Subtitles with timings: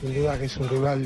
[0.00, 1.02] sin duda que es un rival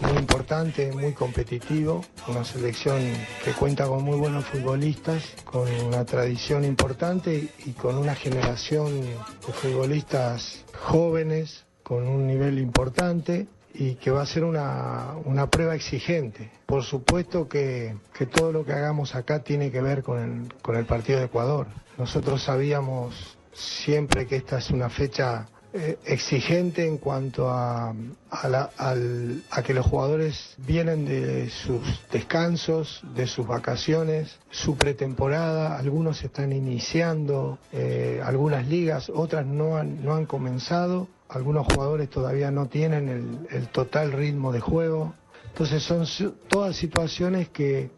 [0.00, 3.00] muy importante, muy competitivo, una selección
[3.44, 9.52] que cuenta con muy buenos futbolistas, con una tradición importante y con una generación de
[9.52, 16.50] futbolistas jóvenes, con un nivel importante y que va a ser una, una prueba exigente.
[16.66, 20.76] Por supuesto que, que, todo lo que hagamos acá tiene que ver con el, con
[20.76, 21.66] el partido de Ecuador.
[21.98, 27.94] Nosotros sabíamos siempre que esta es una fecha eh, exigente en cuanto a,
[28.30, 31.80] a, la, al, a, que los jugadores vienen de sus
[32.10, 40.04] descansos, de sus vacaciones, su pretemporada, algunos están iniciando eh, algunas ligas, otras no han,
[40.04, 45.14] no han comenzado, algunos jugadores todavía no tienen el, el total ritmo de juego.
[45.48, 46.06] Entonces son
[46.48, 47.90] todas situaciones que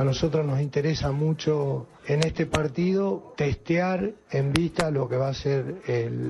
[0.00, 5.34] a nosotros nos interesa mucho en este partido testear en vista lo que va a
[5.34, 5.82] ser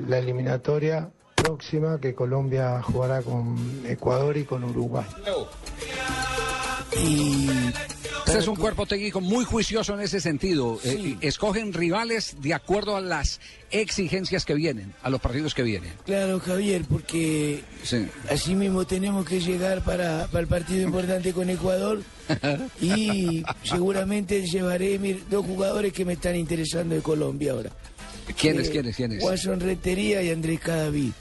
[0.08, 3.56] la eliminatoria próxima que Colombia jugará con
[3.86, 5.06] Ecuador y con Uruguay.
[8.30, 10.78] Este es un cuerpo técnico muy juicioso en ese sentido.
[10.82, 11.18] Sí.
[11.20, 15.92] Eh, escogen rivales de acuerdo a las exigencias que vienen, a los partidos que vienen.
[16.04, 18.06] Claro, Javier, porque sí.
[18.28, 22.02] así mismo tenemos que llegar para, para el partido importante con Ecuador
[22.80, 27.70] y seguramente llevaré mir, dos jugadores que me están interesando de Colombia ahora.
[28.38, 29.22] ¿Quiénes, eh, quiénes, quiénes?
[29.22, 31.12] Watson Retería y Andrés Cadavid.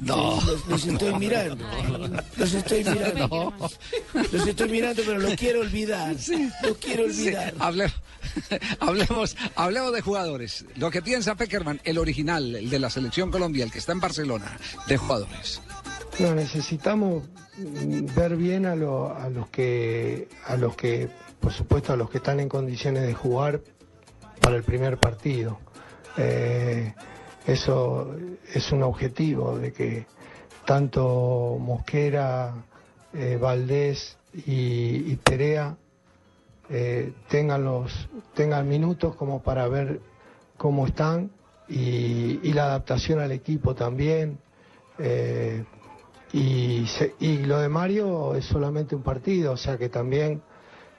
[0.00, 0.40] No.
[0.46, 1.64] Los, los, estoy mirando.
[2.36, 3.28] Los estoy mirando.
[3.28, 3.70] No.
[4.32, 6.16] Los estoy mirando, pero los quiero olvidar.
[6.18, 6.50] Sí.
[6.62, 7.50] Los quiero olvidar.
[7.50, 7.56] Sí.
[7.58, 7.92] Hable,
[8.80, 10.64] hablemos, hablemos de jugadores.
[10.76, 14.00] Lo que piensa Peckerman, el original, el de la selección Colombia, el que está en
[14.00, 15.60] Barcelona, de jugadores.
[16.18, 17.24] No, necesitamos
[17.56, 21.08] ver bien a, lo, a los que a los que
[21.40, 23.60] por supuesto a los que están en condiciones de jugar
[24.40, 25.58] para el primer partido.
[26.16, 26.94] Eh,
[27.46, 28.14] eso
[28.52, 30.06] es un objetivo de que
[30.64, 32.54] tanto Mosquera,
[33.12, 35.76] eh, Valdés y, Perea
[36.70, 40.00] eh, tengan los tengan minutos como para ver
[40.56, 41.30] cómo están
[41.68, 44.38] y, y la adaptación al equipo también.
[44.98, 45.64] Eh,
[46.32, 50.40] y, se, y, lo de Mario es solamente un partido, o sea que también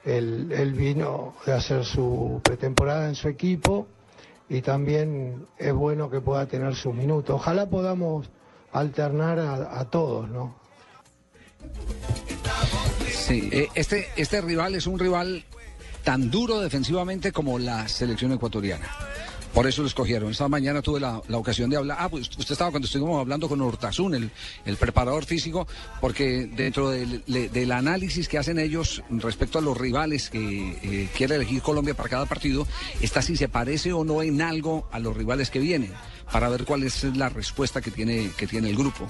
[0.04, 3.88] él, él vino de hacer su pretemporada en su equipo
[4.48, 7.36] y también es bueno que pueda tener sus minutos.
[7.36, 8.30] Ojalá podamos
[8.72, 10.54] alternar a, todos, ¿no?
[13.08, 15.44] Sí, eh, este, este rival es un rival
[16.02, 18.86] tan duro defensivamente como la selección ecuatoriana.
[19.54, 20.32] Por eso lo escogieron.
[20.32, 21.96] Esta mañana tuve la, la, ocasión de hablar.
[22.00, 24.30] Ah, pues usted estaba cuando estuvimos hablando con Hortazún, el,
[24.66, 25.68] el preparador físico,
[26.00, 31.36] porque dentro del, del, análisis que hacen ellos respecto a los rivales que eh, quiere
[31.36, 32.66] elegir Colombia para cada partido,
[33.00, 35.92] está si se parece o no en algo a los rivales que vienen
[36.32, 39.06] para ver cuál es la respuesta que tiene, que tiene el grupo.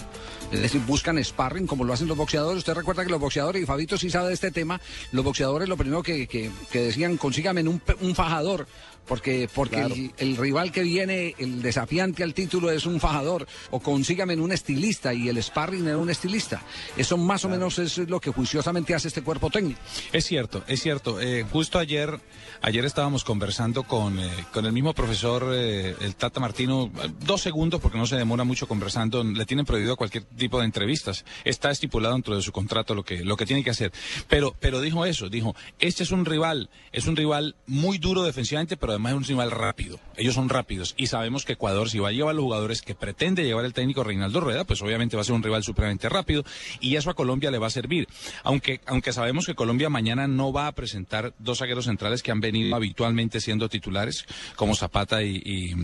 [0.53, 2.59] Es decir, buscan sparring como lo hacen los boxeadores.
[2.59, 4.81] Usted recuerda que los boxeadores, y Fabito sí sabe de este tema,
[5.13, 8.67] los boxeadores lo primero que, que, que decían, consígame un, un fajador,
[9.07, 9.95] porque, porque claro.
[9.95, 14.53] el, el, rival que viene, el desafiante al título es un fajador, o consígame un
[14.53, 16.63] estilista, y el sparring era un estilista.
[16.97, 17.55] Eso más claro.
[17.55, 19.81] o menos es lo que juiciosamente hace este cuerpo técnico.
[20.13, 21.21] Es cierto, es cierto.
[21.21, 22.19] Eh, justo ayer,
[22.63, 27.81] ayer estábamos conversando con, eh, con el mismo profesor, eh, el Tata Martino, dos segundos
[27.81, 31.25] porque no se demora mucho conversando, le tienen prohibido cualquier tipo de entrevistas.
[31.45, 33.93] Está estipulado dentro de su contrato lo que, lo que tiene que hacer.
[34.29, 38.77] Pero, pero dijo eso, dijo, este es un rival, es un rival muy duro defensivamente,
[38.77, 39.99] pero además es un rival rápido.
[40.17, 43.45] Ellos son rápidos y sabemos que Ecuador, si va a llevar los jugadores que pretende
[43.45, 46.45] llevar el técnico Reinaldo Rueda, pues obviamente va a ser un rival supremamente rápido
[46.81, 48.09] y eso a Colombia le va a servir.
[48.43, 52.41] Aunque, aunque sabemos que Colombia mañana no va a presentar dos zagueros centrales que han
[52.41, 54.25] venido habitualmente siendo titulares,
[54.57, 55.75] como Zapata y,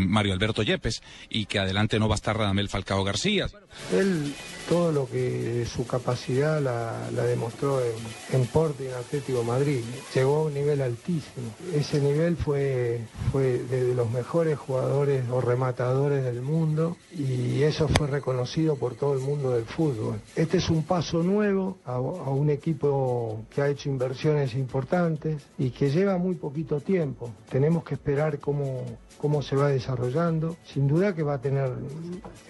[0.00, 3.48] Mario Alberto Yepes, y que adelante no va a estar Radamel Falcao García.
[3.92, 4.34] Él
[4.68, 7.94] todo lo que su capacidad la, la demostró en,
[8.32, 9.80] en Porto y en Atlético Madrid.
[10.14, 11.54] Llegó a un nivel altísimo.
[11.74, 18.06] Ese nivel fue, fue de los mejores jugadores o rematadores del mundo y eso fue
[18.06, 20.20] reconocido por todo el mundo del fútbol.
[20.34, 25.90] Este es un paso nuevo a, un equipo que ha hecho inversiones importantes y que
[25.90, 27.30] lleva muy poquito tiempo.
[27.50, 28.84] Tenemos que esperar cómo,
[29.18, 30.56] cómo se va desarrollando.
[30.64, 31.70] Sin duda que va a tener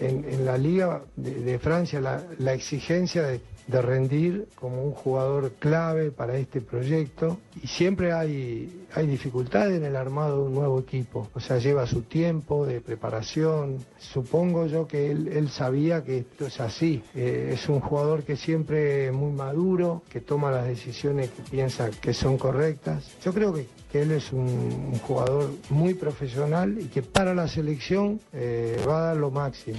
[0.01, 5.53] en, la Liga de, de Francia la, la exigencia de, de, rendir como un jugador
[5.59, 10.81] clave para este proyecto y siempre hay, hay dificultades en el armado de un nuevo
[10.81, 11.29] equipo.
[11.35, 13.79] O sea, lleva su tiempo de preparación.
[13.99, 17.03] Supongo yo que él, él sabía que esto es así.
[17.15, 21.91] Eh, es un jugador que siempre es muy maduro, que toma las decisiones que piensa
[21.91, 23.17] que son correctas.
[23.23, 28.21] Yo creo que que él es un, jugador muy profesional y que para la selección
[28.33, 29.79] eh, va a dar lo máximo.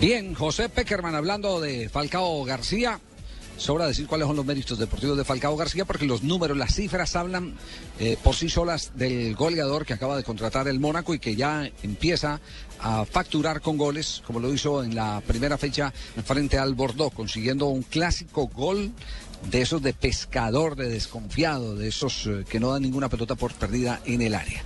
[0.00, 3.00] Bien, José Peckerman hablando de Falcao García.
[3.56, 7.16] Sobra decir cuáles son los méritos deportivos de Falcao García porque los números, las cifras
[7.16, 7.54] hablan
[7.98, 11.70] eh, por sí solas del goleador que acaba de contratar el Mónaco y que ya
[11.82, 12.42] empieza
[12.78, 15.94] a facturar con goles, como lo hizo en la primera fecha
[16.26, 18.92] frente al Bordeaux, consiguiendo un clásico gol
[19.50, 23.54] de esos de pescador, de desconfiado, de esos eh, que no dan ninguna pelota por
[23.54, 24.62] perdida en el área.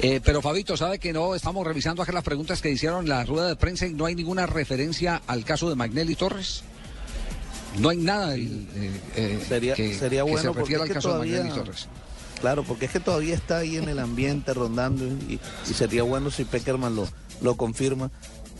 [0.00, 1.34] Eh, pero Fabito, ¿sabe que no?
[1.34, 4.46] Estamos revisando acá las preguntas que hicieron la rueda de prensa y no hay ninguna
[4.46, 6.62] referencia al caso de Magnelli Torres.
[7.78, 8.50] No hay nada eh,
[9.16, 11.88] eh, sería, que, sería bueno que se refiera al porque caso todavía, de Magnelli Torres.
[12.40, 15.38] Claro, porque es que todavía está ahí en el ambiente rondando y,
[15.70, 17.08] y sería bueno si Peckerman lo,
[17.40, 18.10] lo confirma.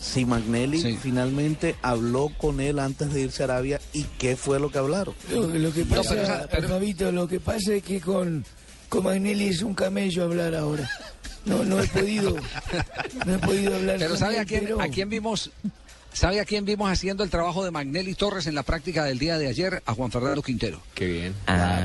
[0.00, 0.98] Si Magnelli Sí.
[1.00, 5.14] finalmente habló con él antes de irse a Arabia y qué fue lo que hablaron.
[5.30, 8.44] Lo, lo que No, pasa, pero pero- Fabito, lo que pasa es que con,
[8.88, 10.88] con Magnelli es un camello hablar ahora.
[11.44, 12.36] No, no he podido,
[13.26, 15.50] no he podido hablar Pero ¿sabe a quién, pero- a quién vimos?
[16.12, 19.38] ¿Sabe a quién vimos haciendo el trabajo de Magnelli Torres en la práctica del día
[19.38, 19.82] de ayer?
[19.86, 20.80] A Juan Fernando Quintero.
[20.94, 21.34] Qué bien.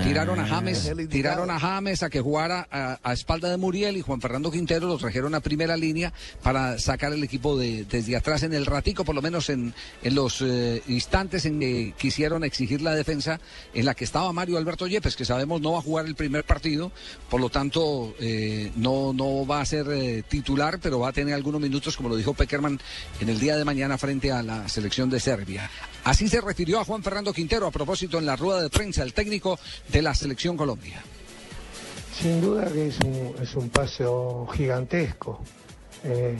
[0.03, 3.95] Tiraron a es James, tiraron a James a que jugara a, a espalda de Muriel
[3.95, 6.11] y Juan Fernando Quintero lo trajeron a primera línea
[6.43, 10.15] para sacar el equipo de, desde atrás en el ratico, por lo menos en, en
[10.15, 13.39] los eh, instantes en que quisieron exigir la defensa
[13.73, 16.43] en la que estaba Mario Alberto Yepes, que sabemos no va a jugar el primer
[16.43, 16.91] partido,
[17.29, 21.33] por lo tanto eh, no, no va a ser eh, titular, pero va a tener
[21.33, 22.77] algunos minutos, como lo dijo Peckerman,
[23.21, 25.69] en el día de mañana frente a la selección de Serbia.
[26.03, 29.13] Así se refirió a Juan Fernando Quintero a propósito en la rueda de prensa, el
[29.13, 29.59] técnico
[29.89, 31.01] de la selección Colombia.
[32.19, 35.43] Sin duda que es un, es un paseo gigantesco.
[36.03, 36.35] Eh,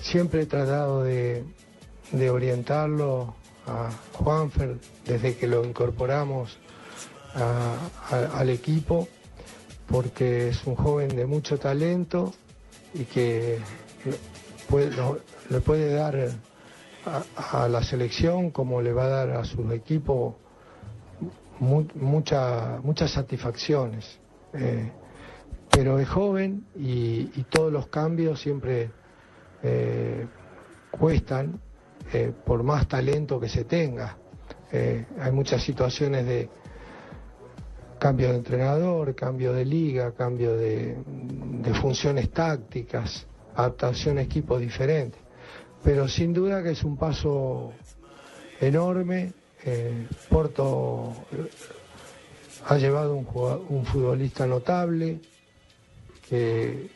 [0.00, 1.44] siempre he tratado de,
[2.12, 3.34] de orientarlo
[3.66, 6.58] a Juanfer desde que lo incorporamos
[8.32, 9.08] al equipo,
[9.88, 12.32] porque es un joven de mucho talento
[12.94, 13.58] y que
[14.68, 14.92] puede,
[15.50, 16.30] le puede dar
[17.06, 20.34] a, la selección como le va a dar a sus equipos
[21.60, 24.18] mu- mucha- muchas satisfacciones.
[24.52, 24.90] Eh,
[25.70, 28.90] pero es joven y, todos los cambios siempre
[29.62, 30.26] eh,
[30.90, 31.60] cuestan
[32.12, 34.16] eh, por más talento que se tenga.
[35.20, 36.48] Hay muchas situaciones de
[38.00, 43.24] cambio de entrenador, cambio de liga, cambio de, de funciones tácticas,
[43.54, 45.20] adaptación a equipos diferentes.
[45.84, 47.72] Pero sin duda que es un paso
[48.60, 49.32] enorme.
[49.66, 51.48] Eh, Porto eh,
[52.66, 55.20] ha llevado un, jugado- un futbolista notable
[56.28, 56.90] que,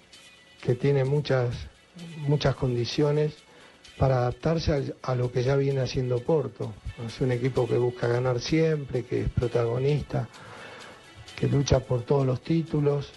[0.62, 1.54] que tiene muchas,
[2.26, 3.32] muchas condiciones
[3.96, 6.74] para adaptarse a, a lo que ya viene haciendo Porto.
[7.06, 10.28] Es un equipo que busca ganar siempre, que es protagonista,
[11.36, 13.10] que lucha por todos los títulos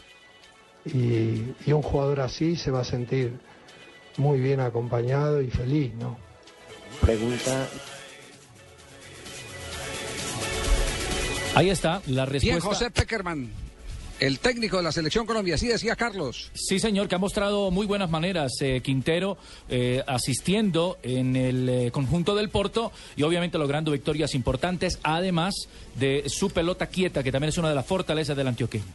[0.86, 3.34] y, y un jugador así se va a sentir
[4.18, 6.18] muy bien acompañado y feliz, ¿no?
[7.02, 7.68] Pregunta
[11.54, 12.68] Ahí está la Bien, respuesta.
[12.70, 13.50] José Peckerman,
[14.22, 16.50] el técnico de la selección Colombia, así decía Carlos.
[16.54, 19.38] Sí, señor, que ha mostrado muy buenas maneras eh, Quintero
[19.68, 26.24] eh, asistiendo en el eh, conjunto del Porto y obviamente logrando victorias importantes, además de
[26.28, 28.86] su pelota quieta, que también es una de las fortalezas del antioqueño.